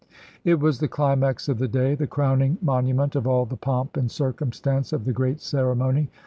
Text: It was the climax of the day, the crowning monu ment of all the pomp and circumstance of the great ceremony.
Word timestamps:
It 0.43 0.59
was 0.59 0.79
the 0.79 0.87
climax 0.87 1.47
of 1.47 1.59
the 1.59 1.67
day, 1.67 1.93
the 1.93 2.07
crowning 2.07 2.57
monu 2.65 2.95
ment 2.95 3.15
of 3.15 3.27
all 3.27 3.45
the 3.45 3.55
pomp 3.55 3.97
and 3.97 4.09
circumstance 4.09 4.93
of 4.93 5.05
the 5.05 5.13
great 5.13 5.39
ceremony. 5.41 6.09